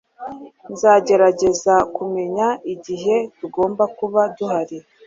Nzagerageza 0.71 1.75
kumenya 1.95 2.47
igihe 2.73 3.15
tugomba 3.39 3.83
kuba 3.97 4.21
duhari 4.35 4.77